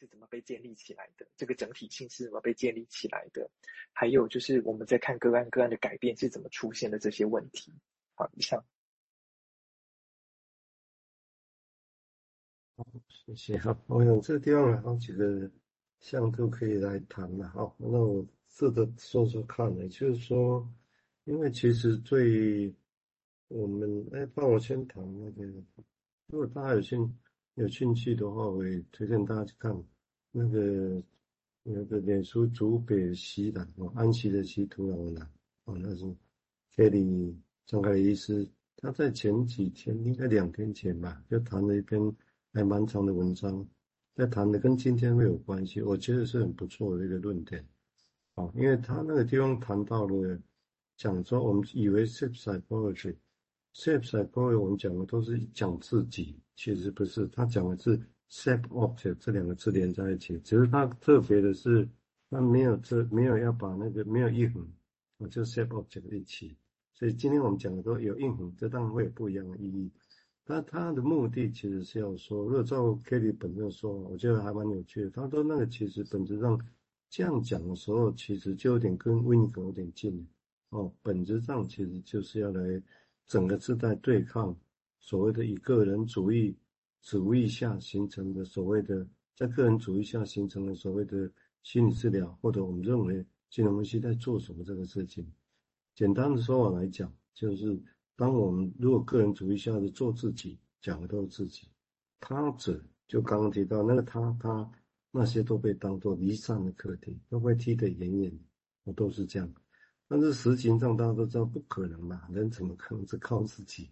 [0.00, 3.50] 是怎么被建立起来的，这个整体性是怎么被建立起来的，
[3.92, 7.70] 还有就是我们在看个案个案的改变是怎么出现的这些问题。
[8.14, 8.64] 好，以上。
[12.76, 13.58] 好，谢谢。
[13.58, 15.50] 哈，我想这个地方有好几个
[16.00, 17.46] 项都可以来谈了。
[17.50, 20.66] 哈，那我试着说说看呢，就是说，
[21.24, 22.74] 因为其实最
[23.48, 25.42] 我们哎，帮我先谈那个，
[26.28, 27.18] 如果大家有兴
[27.54, 29.84] 有兴趣的话，我也推荐大家去看
[30.30, 31.02] 那个
[31.62, 35.26] 那个脸书竹北西的哦，安息的息土壤的
[35.64, 36.04] 哦，那是
[36.74, 37.34] Kelly
[37.66, 42.14] 张凯医师，他在前几天应该两天前吧，就谈了一篇。
[42.52, 43.64] 还蛮长的文章，
[44.16, 47.64] 在谈的跟今天会有关系，我觉得是很不错的一个论点。
[48.34, 50.36] 哦，因为他那个地方谈到了，
[50.96, 57.98] 讲说我们以为 self psychology，self psychology 我们讲的都是讲自己，其实不是，他讲的是
[58.30, 61.88] “set object 这两个字连在一起，只是他特别的是，
[62.28, 64.62] 他没有这没有要把那个没有印痕，
[65.16, 66.54] 我就 “set object 一起，
[66.92, 69.90] 所以今天我们讲的都有印痕，这当然会有不一样的意义。
[70.44, 75.08] 那他的目的其实是要说，如果照 Kelly 本身说，我觉得还蛮有趣的。
[75.08, 76.60] 他说那个其实本质上
[77.08, 80.28] 这样讲的时候，其实就有点跟 Winnicott 有点近
[80.68, 80.92] 哦。
[81.00, 82.82] 本质上其实就是要来
[83.26, 84.54] 整个是在对抗
[85.00, 86.56] 所谓的以个人主义
[87.02, 91.28] 主义下形成的所谓的在个人主义下形成的所谓的
[91.64, 95.26] 心理治疗，或者我们认为金融分析在做什么这个事情。
[95.94, 97.82] 简单的说法来讲，就是。
[98.16, 101.66] 当我们如果个人主义下的做自己，讲的都是自己，
[102.20, 104.70] 他者就刚刚提到那个他他
[105.10, 108.38] 那些都被当作离散的课题，都被踢得远远，
[108.84, 109.50] 我都是这样。
[110.06, 113.88] 但是实情上大家都知道不可能嘛，人怎么可能是靠自己？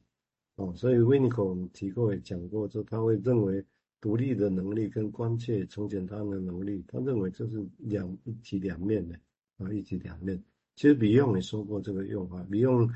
[0.58, 3.64] 哦，所以维尼口我们提过也讲过，就他会认为
[4.00, 9.18] 独立的能力跟关切从简他的能力，他认为这是两一体两面的
[9.56, 10.40] 啊，一体两面。
[10.76, 12.88] 其实比用也说过这个用法，比用。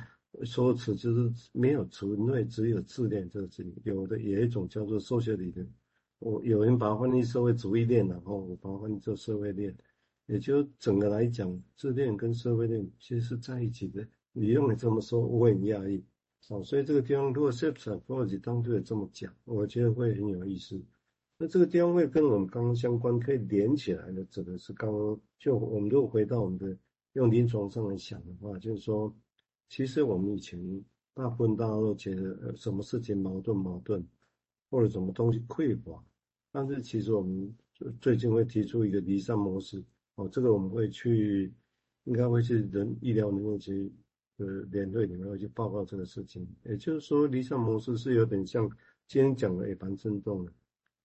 [0.44, 5.68] 说辞就是没有纯粹只有自恋这个字，有的有一种叫做社会理论，
[6.20, 9.76] 我有人把它翻译社会主义恋，然后我把它翻译做社会恋，
[10.24, 14.02] 也就整个来讲，自恋跟社会恋其实是在一起的。
[14.32, 16.02] 你用你这么说，我很讶异。
[16.48, 20.80] 哦，所以这个地方如果 self-psychology 当对这么讲，我觉得会很有意思。
[21.38, 26.76] 那这个地方会跟我们刚刚相关，可以连起来的，指的是刚刚就我们如果回到我们的
[27.14, 29.14] 用临床上来想的话，就是说。
[29.68, 34.06] 其实我们以前大部分大家都觉得，呃，什么事情矛盾矛盾，
[34.68, 36.04] 或者什么东西匮乏。
[36.50, 37.50] 但是其实我们
[37.98, 39.82] 最近会提出一个离散模式，
[40.16, 41.50] 哦，这个我们会去，
[42.04, 43.90] 应该会去人医疗能力局
[44.44, 46.46] 呃联队里面会去报告这个事情。
[46.64, 48.68] 也就是说，离散模式是有点像
[49.06, 50.52] 今天讲的野蛮振动的，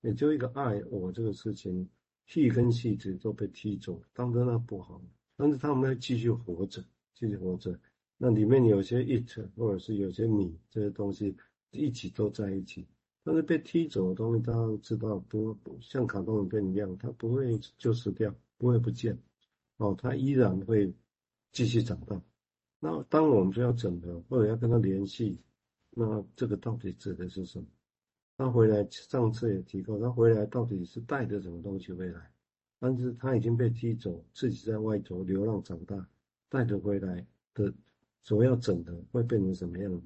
[0.01, 1.87] 也就一个爱我这个事情，
[2.25, 5.01] 细跟细节都被踢走，当真那不好，
[5.35, 6.83] 但是他们会继续活着，
[7.13, 7.79] 继续活着。
[8.17, 11.35] 那里面有些 it 或者是有些你这些东西
[11.71, 12.87] 一起都在一起，
[13.23, 19.17] 但是被踢走的东西，大家都知道不不像卡通影片一样，它不会就死掉，不会不见，
[19.77, 20.91] 哦，它依然会
[21.51, 22.19] 继续长大。
[22.79, 25.39] 那当我们就要整合或者要跟他联系，
[25.91, 27.65] 那这个到底指的是什么？
[28.37, 32.31] 他回来上次也提过，他回来到底是带着什么东西回来？
[32.79, 36.07] 但是他已经被踢走，自己在外头流浪长大，
[36.49, 37.73] 带着回来的。
[38.23, 40.05] 所要整的会变成什么样子？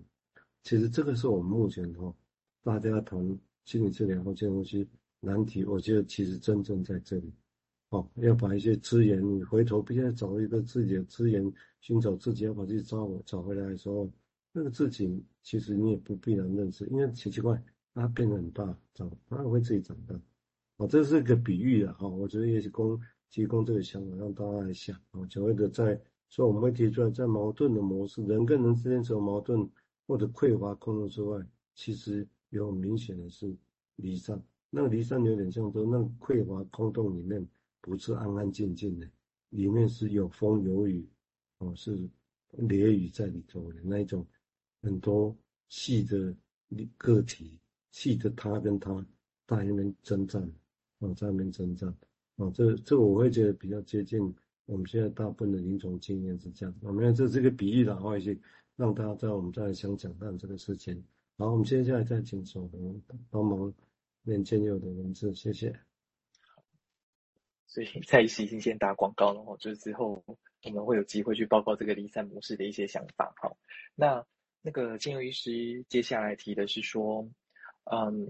[0.61, 2.13] 其实这个是我们目前哈，
[2.61, 3.19] 大家谈
[3.65, 4.87] 心理治疗或这些东西
[5.19, 7.33] 难题，我觉得其实真正在这里，
[7.91, 14.11] 哦，要把一些资源，你回头必须要找一个自己的资源，寻找自己，要把自己找找回来的时候，
[14.51, 17.63] 那个自己其实你也不必然认识，因为奇奇怪，
[17.93, 20.19] 它变得很大，长，它会自己长大，
[20.77, 26.01] 哦，这是一个比喻的，哈，我觉得也是供提供这个想法让大家来想，啊，所谓的在。
[26.33, 29.69] 所以我们会提出来，在矛盾的模式，人跟人之间是有矛盾
[30.07, 33.53] 或者匮乏空洞之外，其实有很明显的是
[33.97, 34.41] 离散。
[34.69, 37.45] 那个离散有点像说，那个匮乏空洞里面
[37.81, 39.09] 不是安安静静的，
[39.49, 41.05] 里面是有风有雨，
[41.57, 41.97] 哦，是
[42.51, 44.25] 雷雨在里头的那一种，
[44.81, 45.35] 很多
[45.67, 46.35] 细的
[46.97, 48.93] 个体，细的他跟他
[49.47, 50.41] 在那边征战，
[50.99, 51.93] 哦，在那边征战，
[52.35, 54.33] 哦，这这我会觉得比较接近。
[54.67, 58.39] 我们现在大部分的临床经验是这样，我们这这个比喻的话，去
[58.77, 61.03] 让大家知道我们在想讲到这个事情。
[61.37, 63.73] 好，我们接下来再请守恒帮忙
[64.23, 65.90] 念建佑的文字，谢谢。
[67.71, 73.33] 所以蔡医师已经先打广告了哦，就是之后我们会有机会去报告这个离散模式的一些想法。
[73.41, 73.55] 好，
[73.95, 74.25] 那
[74.61, 77.25] 那个建佑医师接下来提的是说，
[77.85, 78.27] 嗯，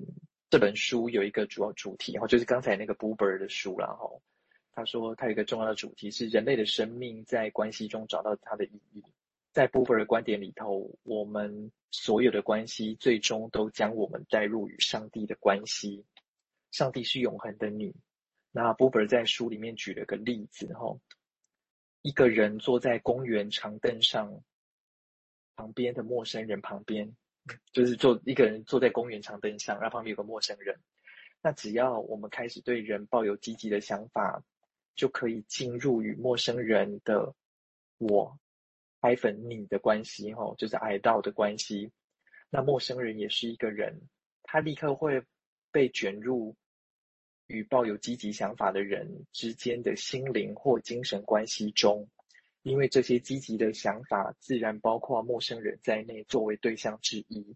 [0.52, 4.22] 这本书有一个主要主题，然后就是刚才那个 Buber 的书，然后
[4.74, 9.04] 他说他有一个重要的主题是人类的生命在关系中找到它的意义。
[9.52, 16.06] 在 Buber 的观点里头，我们所有的关系最终都将我们带入与上帝的关系。
[16.70, 17.96] 上帝是永恒的你。
[18.54, 20.94] 那波伯在书里面举了个例子，哈，
[22.02, 24.44] 一个人坐在公园长凳上，
[25.56, 27.16] 旁边的陌生人旁边，
[27.72, 30.78] 就是坐一个人坐在公园长凳上，然后旁边有个陌生人。
[31.42, 34.44] 那只要我们开始对人抱有积极的想法，
[34.96, 37.34] 就可以进入与陌生人的
[38.00, 38.38] 我
[39.00, 41.90] -hyphen 你的关系，哈，就是 I 道的关系。
[42.50, 44.10] 那陌生人也是一个人，
[44.44, 45.24] 他立刻会
[45.72, 46.54] 被卷入。
[47.52, 52.10] 与抱有积极想法的人之间的心灵或精神关系中，
[52.62, 57.56] 因为这些积极的想法自然包括陌生人在内作为对象之一。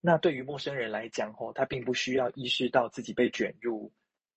[0.00, 3.92] 那对于陌生人来讲，吼，他并不需要意识到自己被卷入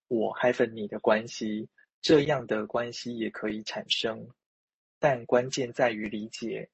[0.07, 1.69] 我 -hyphen 你的关系，
[2.01, 4.29] 这样的关系也可以产生。
[4.97, 6.69] 但关键在于理解，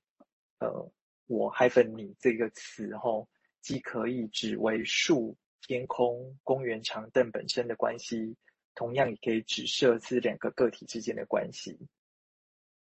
[0.59, 0.91] 呃，
[1.25, 3.27] 我 -hyphen 你这个词，吼，
[3.61, 5.35] 既可以指为树。
[5.65, 8.35] 天空、公园长凳本身的关系，
[8.75, 11.79] 同样也可以指涉这两个个体之间的关系。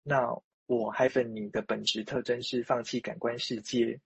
[0.03, 0.29] 那
[0.65, 3.97] 我 -hyphen 你的本质特征是放弃感官世界，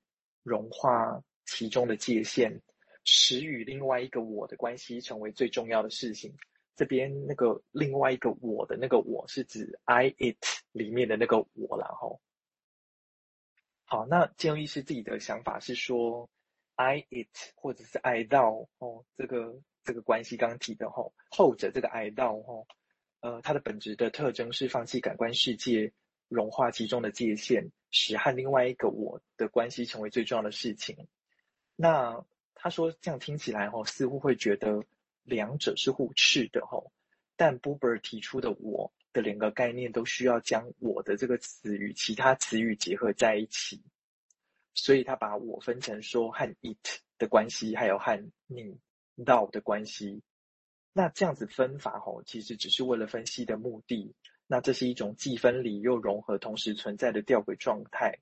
[0.44, 2.60] 融化其中的界限，
[3.04, 6.32] 使与另外一个我的关系成为最重要的事情。
[6.76, 10.38] 这边那个另外一个我的那个我是指 I it
[10.72, 12.22] 里面的那个我，然后
[13.86, 16.30] 好，那建议是自己的想法是说。
[16.80, 22.68] I it 或者是 I thou 哦，这个这个关系刚提的吼，后者这个 I thou 吼，
[23.20, 25.92] 呃，它的本质的特征是放弃感官世界，
[26.30, 31.10] 融化其中的界限，使和另外一个我的关系成为最重要的事情。
[31.76, 34.82] 那他说这样听起来吼，似乎会觉得
[35.24, 36.94] 两者是互斥的吼，
[37.36, 43.84] 但 Buber 提出的我的两个概念都需要将我的这个词与其他词语结合在一起。
[44.74, 48.80] 所以他把我分成说和 it 的关系，还有和你
[49.18, 50.22] thou 的关系。
[50.94, 54.16] 那这样子分法吼，其实只是为了分析的目的。
[54.48, 58.18] 那这是一种既分离又融合同时存在的吊诡状态。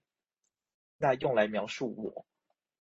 [0.98, 2.26] 那用来描述我，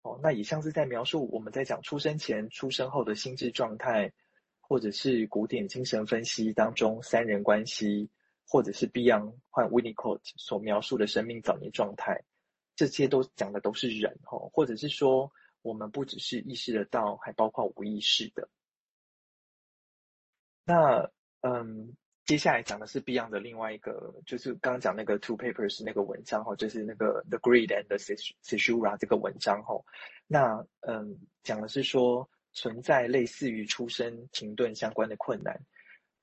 [0.02, 4.12] 哦，那也像是在描述我们在讲出生前、出生后的心智状态，
[4.60, 8.08] 或者是古典精神分析当中三人关系，
[8.46, 12.22] 或者是 Beyond 和 Winnicott 所描述的生命早年状态。
[12.82, 15.30] 这些都讲的都是人吼，或者是说，
[15.62, 18.48] 我们不只是意识得到，还包括无意识的。
[20.64, 21.08] 那
[21.42, 29.80] 嗯，接下来讲的是 Beyond 的另外一个，就是刚刚讲那个 Two Papers 那个文章哈，就是那个 The Greed and the Caesura 这个文章哈。
[30.26, 35.60] 那嗯，讲的是说，存在类似于出生停顿相关的困难，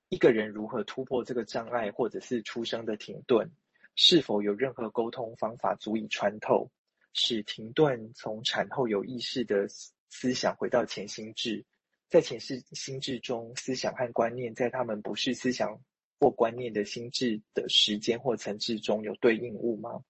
[0.10, 3.50] 一个人如何突破这个障碍，或者是出生的停顿。
[3.96, 6.70] 是否有任何沟通方法足以穿透，
[7.14, 9.68] 使停顿从产后有意识的
[10.10, 11.64] 思想回到前心智，
[12.10, 15.80] 在前世心智中，思想和观念在他们不是思想
[16.20, 20.02] 或观念的心智的时间或层次中有对应物吗？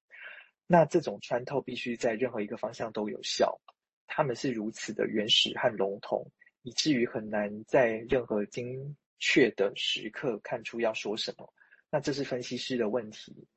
[0.68, 3.60] 那这种穿透必须在任何一个方向都有效。
[4.06, 6.32] 他们是如此的原始和笼统，
[6.64, 11.52] 以至于很难在任何精确的时刻看出要说什么。
[11.92, 13.48] 那这是分析师的问题。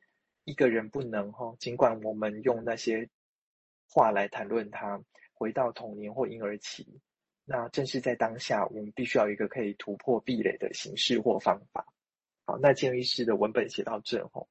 [0.44, 3.08] 一个人不能哈，尽管我们用那些
[3.88, 5.00] 话来谈论他，
[5.32, 7.00] 回到童年或婴儿期，
[7.44, 11.86] 那正是在当下，我们必须要一个可以突破壁垒的形式或方法。
[12.44, 14.48] 好，那建议师的文本写到这吼，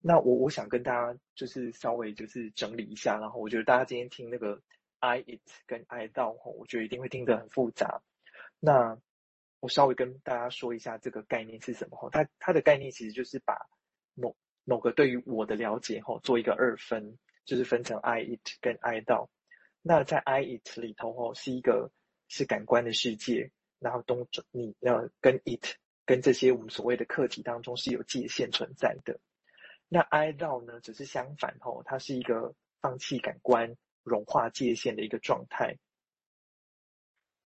[0.00, 4.60] 那我我想跟大家就是稍微就是整理一下，然后我觉得大家今天听那个
[5.00, 8.00] I it 跟 I thou 吼，我觉得一定会听得很复杂。
[8.60, 8.98] 那
[9.60, 13.54] 我稍微跟大家说一下这个概念是什么吼，它它的概念其实就是把
[14.14, 14.34] 某
[14.68, 19.30] 某个对于我的了解后，做一个二分，就是分成 I it 跟 I thou。
[19.80, 21.90] 那在 I it 里头哦，是一个
[22.28, 25.64] 是感官的世界，然后东你要跟 it
[26.04, 29.18] 跟这些我们所谓的客体当中是有界限存在的。
[29.88, 35.78] 那 I thou 呢，只是相反哦，它是一个放弃感官、融化界限的一个状态。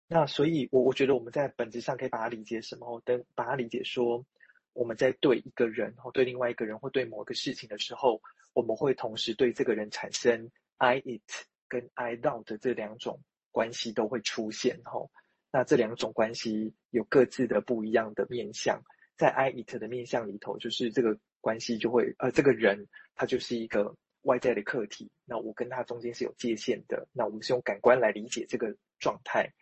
[0.08, 3.00] 那所以我我觉得我们在本质上可以把它理解什么？
[3.04, 4.26] 等把它理解说。
[4.72, 8.20] 我们在对一个人或对另外一个人或对某个事情的时候，
[8.54, 11.22] 我们会同时对这个人产生 I it
[11.68, 15.10] 跟 I doubt 这两种关系都会出现吼。
[15.50, 18.82] 那这两种关系有各自的不一样的面向，
[19.16, 29.52] 在 I it 的面向里头，就是这个关系就会呃，这个人他就是一个外在的客体，那我跟他中间是有界限的，那我们是用感官来理解这个状态。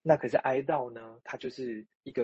[0.00, 2.14] 那可是哀悼呢，它就是一个